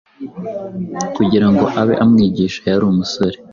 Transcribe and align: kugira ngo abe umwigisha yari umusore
kugira 1.15 1.47
ngo 1.53 1.65
abe 1.81 1.93
umwigisha 2.03 2.61
yari 2.69 2.83
umusore 2.91 3.37